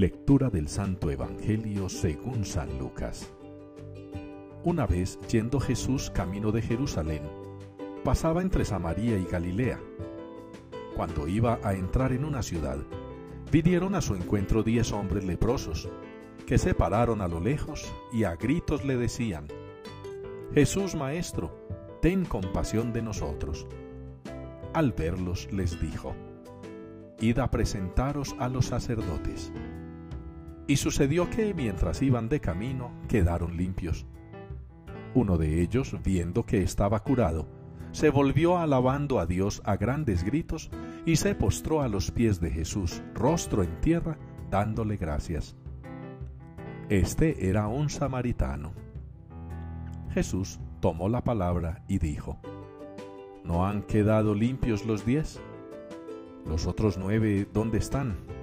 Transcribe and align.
Lectura 0.00 0.48
del 0.48 0.66
Santo 0.70 1.10
Evangelio 1.10 1.90
según 1.90 2.46
San 2.46 2.78
Lucas. 2.78 3.30
Una 4.64 4.86
vez, 4.86 5.18
yendo 5.28 5.60
Jesús 5.60 6.10
camino 6.10 6.52
de 6.52 6.62
Jerusalén, 6.62 7.20
pasaba 8.02 8.40
entre 8.40 8.64
Samaria 8.64 9.18
y 9.18 9.26
Galilea. 9.26 9.78
Cuando 10.96 11.28
iba 11.28 11.58
a 11.62 11.74
entrar 11.74 12.12
en 12.12 12.24
una 12.24 12.42
ciudad, 12.42 12.78
vinieron 13.52 13.94
a 13.94 14.00
su 14.00 14.14
encuentro 14.14 14.62
diez 14.62 14.90
hombres 14.90 15.22
leprosos, 15.26 15.86
que 16.46 16.56
se 16.56 16.72
pararon 16.72 17.20
a 17.20 17.28
lo 17.28 17.38
lejos 17.38 17.92
y 18.10 18.24
a 18.24 18.36
gritos 18.36 18.86
le 18.86 18.96
decían, 18.96 19.48
Jesús 20.54 20.94
Maestro, 20.94 21.98
ten 22.00 22.24
compasión 22.24 22.94
de 22.94 23.02
nosotros. 23.02 23.66
Al 24.72 24.92
verlos 24.92 25.46
les 25.52 25.78
dijo, 25.78 26.14
Id 27.20 27.38
a 27.38 27.50
presentaros 27.50 28.34
a 28.38 28.48
los 28.48 28.64
sacerdotes. 28.64 29.52
Y 30.70 30.76
sucedió 30.76 31.28
que 31.28 31.52
mientras 31.52 32.00
iban 32.00 32.28
de 32.28 32.38
camino 32.38 32.92
quedaron 33.08 33.56
limpios. 33.56 34.06
Uno 35.14 35.36
de 35.36 35.62
ellos, 35.62 35.96
viendo 36.04 36.46
que 36.46 36.62
estaba 36.62 37.02
curado, 37.02 37.48
se 37.90 38.08
volvió 38.08 38.56
alabando 38.56 39.18
a 39.18 39.26
Dios 39.26 39.62
a 39.64 39.74
grandes 39.76 40.22
gritos 40.22 40.70
y 41.04 41.16
se 41.16 41.34
postró 41.34 41.82
a 41.82 41.88
los 41.88 42.12
pies 42.12 42.40
de 42.40 42.52
Jesús, 42.52 43.02
rostro 43.14 43.64
en 43.64 43.80
tierra, 43.80 44.16
dándole 44.48 44.96
gracias. 44.96 45.56
Este 46.88 47.48
era 47.48 47.66
un 47.66 47.90
samaritano. 47.90 48.72
Jesús 50.10 50.60
tomó 50.78 51.08
la 51.08 51.24
palabra 51.24 51.82
y 51.88 51.98
dijo, 51.98 52.38
¿No 53.42 53.66
han 53.66 53.82
quedado 53.82 54.36
limpios 54.36 54.86
los 54.86 55.04
diez? 55.04 55.40
¿Los 56.46 56.68
otros 56.68 56.96
nueve 56.96 57.48
dónde 57.52 57.78
están? 57.78 58.39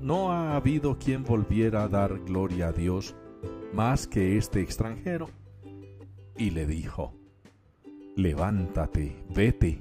No 0.00 0.32
ha 0.32 0.56
habido 0.56 0.98
quien 0.98 1.24
volviera 1.24 1.84
a 1.84 1.88
dar 1.88 2.18
gloria 2.20 2.68
a 2.68 2.72
Dios 2.72 3.14
más 3.72 4.06
que 4.06 4.36
este 4.36 4.60
extranjero. 4.60 5.28
Y 6.36 6.50
le 6.50 6.66
dijo, 6.66 7.14
levántate, 8.14 9.24
vete, 9.34 9.80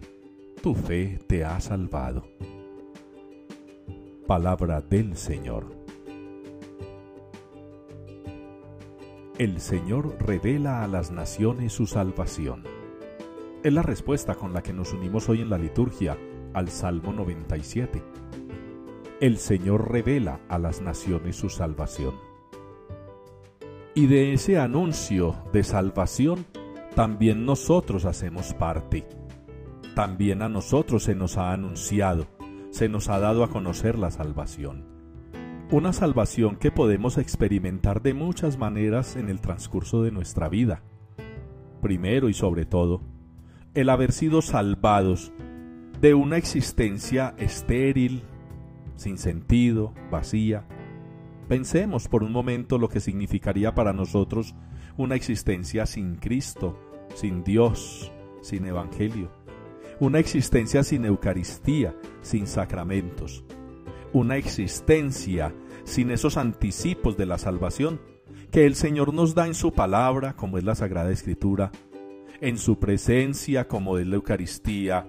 tu 0.61 0.73
fe 0.73 1.19
te 1.27 1.44
ha 1.44 1.59
salvado. 1.59 2.27
Palabra 4.27 4.81
del 4.81 5.16
Señor. 5.17 5.75
El 9.38 9.59
Señor 9.59 10.16
revela 10.19 10.83
a 10.83 10.88
las 10.88 11.11
naciones 11.11 11.73
su 11.73 11.88
salvación. 11.88 12.63
Es 13.63 13.73
la 13.73 13.81
respuesta 13.81 14.35
con 14.35 14.53
la 14.53 14.63
que 14.63 14.72
nos 14.72 14.94
unimos 14.94 15.27
hoy 15.27 15.41
en 15.41 15.50
la 15.50 15.57
liturgia 15.57 16.17
al 16.53 16.69
Salmo 16.69 17.11
97 17.11 18.02
el 19.21 19.38
Señor 19.38 19.91
revela 19.91 20.39
a 20.49 20.59
las 20.59 20.81
naciones 20.81 21.35
su 21.35 21.49
salvación. 21.49 22.16
Y 23.94 24.07
de 24.07 24.33
ese 24.33 24.59
anuncio 24.59 25.35
de 25.53 25.63
salvación 25.63 26.45
también 26.95 27.45
nosotros 27.45 28.05
hacemos 28.05 28.53
parte. 28.53 29.05
También 29.95 30.41
a 30.41 30.49
nosotros 30.49 31.03
se 31.03 31.16
nos 31.16 31.38
ha 31.38 31.53
anunciado, 31.53 32.27
se 32.72 32.89
nos 32.89 33.07
ha 33.07 33.19
dado 33.19 33.44
a 33.44 33.49
conocer 33.49 33.97
la 33.97 34.11
salvación. 34.11 34.85
Una 35.72 35.94
salvación 35.94 36.57
que 36.57 36.72
podemos 36.72 37.17
experimentar 37.17 38.02
de 38.02 38.13
muchas 38.13 38.57
maneras 38.57 39.16
en 39.16 39.29
el 39.29 39.39
transcurso 39.39 40.03
de 40.03 40.11
nuestra 40.11 40.50
vida. 40.50 40.83
Primero 41.81 42.27
y 42.27 42.33
sobre 42.33 42.66
todo, 42.66 43.02
el 43.73 43.89
haber 43.89 44.11
sido 44.11 44.41
salvados 44.41 45.31
de 46.02 46.13
una 46.13 46.38
existencia 46.38 47.33
estéril, 47.38 48.23
sin 48.95 49.17
sentido, 49.17 49.93
vacía. 50.11 50.65
Pensemos 51.47 52.07
por 52.07 52.23
un 52.23 52.31
momento 52.31 52.77
lo 52.77 52.89
que 52.89 53.00
significaría 53.00 53.75
para 53.75 53.94
nosotros 53.94 54.56
una 54.97 55.16
existencia 55.16 55.85
sin 55.85 56.16
Cristo, 56.16 56.79
sin 57.16 57.44
Dios, 57.44 58.11
sin 58.41 58.66
Evangelio. 58.66 59.31
Una 60.00 60.19
existencia 60.19 60.84
sin 60.84 61.05
Eucaristía, 61.05 61.95
sin 62.22 62.47
sacramentos. 62.47 63.44
Una 64.13 64.38
existencia 64.38 65.53
sin 65.84 66.11
esos 66.11 66.38
anticipos 66.38 67.17
de 67.17 67.25
la 67.25 67.38
salvación 67.38 68.01
que 68.51 68.66
el 68.66 68.75
Señor 68.75 69.13
nos 69.13 69.35
da 69.35 69.47
en 69.47 69.53
su 69.53 69.73
palabra, 69.73 70.35
como 70.35 70.57
es 70.57 70.63
la 70.63 70.75
Sagrada 70.75 71.11
Escritura, 71.11 71.72
en 72.41 72.57
su 72.57 72.79
presencia, 72.79 73.67
como 73.67 73.97
es 73.97 74.07
la 74.07 74.16
Eucaristía, 74.16 75.07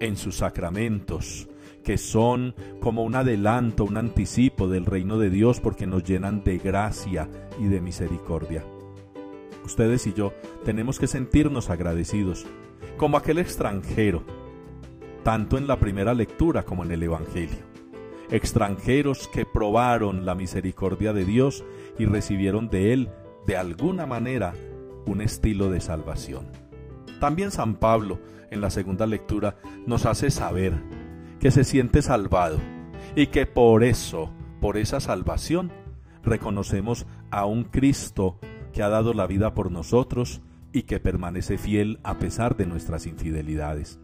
en 0.00 0.16
sus 0.16 0.36
sacramentos, 0.36 1.48
que 1.82 1.98
son 1.98 2.54
como 2.80 3.02
un 3.04 3.14
adelanto, 3.14 3.84
un 3.84 3.96
anticipo 3.96 4.68
del 4.68 4.86
reino 4.86 5.18
de 5.18 5.30
Dios 5.30 5.60
porque 5.60 5.86
nos 5.86 6.04
llenan 6.04 6.44
de 6.44 6.58
gracia 6.58 7.28
y 7.58 7.64
de 7.64 7.80
misericordia. 7.80 8.64
Ustedes 9.64 10.06
y 10.06 10.12
yo 10.12 10.32
tenemos 10.64 10.98
que 10.98 11.06
sentirnos 11.06 11.70
agradecidos, 11.70 12.46
como 12.96 13.16
aquel 13.16 13.38
extranjero, 13.38 14.22
tanto 15.22 15.56
en 15.56 15.66
la 15.66 15.78
primera 15.78 16.14
lectura 16.14 16.64
como 16.64 16.84
en 16.84 16.92
el 16.92 17.02
Evangelio. 17.02 17.58
Extranjeros 18.30 19.28
que 19.28 19.44
probaron 19.44 20.24
la 20.24 20.34
misericordia 20.34 21.12
de 21.12 21.24
Dios 21.24 21.64
y 21.98 22.06
recibieron 22.06 22.68
de 22.68 22.92
Él, 22.92 23.10
de 23.46 23.56
alguna 23.56 24.06
manera, 24.06 24.54
un 25.06 25.20
estilo 25.20 25.70
de 25.70 25.80
salvación. 25.80 26.46
También 27.20 27.50
San 27.50 27.76
Pablo, 27.76 28.18
en 28.50 28.60
la 28.60 28.70
segunda 28.70 29.06
lectura, 29.06 29.56
nos 29.86 30.06
hace 30.06 30.30
saber 30.30 30.74
que 31.42 31.50
se 31.50 31.64
siente 31.64 32.02
salvado 32.02 32.60
y 33.16 33.26
que 33.26 33.46
por 33.46 33.82
eso, 33.82 34.30
por 34.60 34.76
esa 34.76 35.00
salvación, 35.00 35.72
reconocemos 36.22 37.04
a 37.32 37.46
un 37.46 37.64
Cristo 37.64 38.38
que 38.72 38.84
ha 38.84 38.88
dado 38.88 39.12
la 39.12 39.26
vida 39.26 39.52
por 39.52 39.72
nosotros 39.72 40.40
y 40.72 40.82
que 40.84 41.00
permanece 41.00 41.58
fiel 41.58 41.98
a 42.04 42.20
pesar 42.20 42.56
de 42.56 42.66
nuestras 42.66 43.08
infidelidades. 43.08 43.98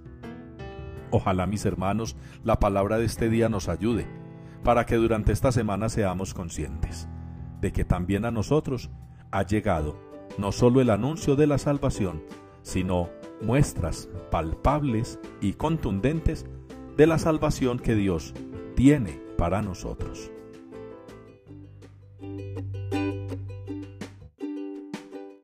Ojalá, 1.13 1.47
mis 1.47 1.65
hermanos, 1.65 2.17
la 2.43 2.59
palabra 2.59 2.99
de 2.99 3.05
este 3.05 3.31
día 3.31 3.49
nos 3.49 3.69
ayude 3.69 4.09
para 4.65 4.85
que 4.85 4.97
durante 4.97 5.31
esta 5.31 5.53
semana 5.53 5.89
seamos 5.91 6.35
conscientes 6.35 7.09
de 7.61 7.73
que 7.73 7.85
también 7.85 8.25
a 8.25 8.33
nosotros 8.33 8.91
ha 9.31 9.45
llegado 9.45 9.97
no 10.39 10.51
solo 10.51 10.81
el 10.81 10.91
anuncio 10.91 11.37
de 11.37 11.47
la 11.47 11.59
salvación, 11.59 12.21
sino 12.63 13.11
muestras 13.41 14.09
palpables 14.33 15.21
y 15.41 15.53
contundentes 15.53 16.45
de 16.99 17.07
la 17.07 17.17
salvación 17.17 17.79
que 17.79 17.95
Dios 17.95 18.35
tiene 18.75 19.21
para 19.39 19.63
nosotros. 19.63 20.33